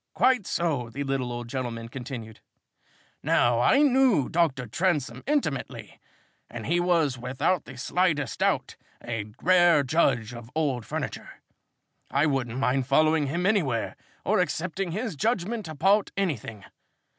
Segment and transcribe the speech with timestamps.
[0.15, 2.39] "Quite so," the little old gentleman continued.
[3.21, 4.65] "Now I knew Dr.
[4.65, 5.99] Transome intimately,
[6.49, 11.33] and he was, without the slightest doubt, a rare judge of old furniture.
[12.09, 13.95] I wouldn't mind following him anywhere,
[14.25, 16.65] or accepting his judgment about anything.